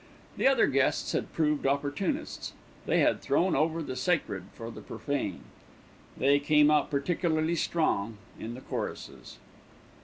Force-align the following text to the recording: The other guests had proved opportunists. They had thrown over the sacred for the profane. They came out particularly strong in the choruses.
The 0.35 0.47
other 0.47 0.65
guests 0.65 1.11
had 1.11 1.31
proved 1.31 1.67
opportunists. 1.67 2.53
They 2.87 3.01
had 3.01 3.21
thrown 3.21 3.55
over 3.55 3.83
the 3.83 3.95
sacred 3.95 4.45
for 4.55 4.71
the 4.71 4.81
profane. 4.81 5.43
They 6.17 6.39
came 6.39 6.71
out 6.71 6.89
particularly 6.89 7.55
strong 7.55 8.17
in 8.39 8.55
the 8.55 8.61
choruses. 8.61 9.37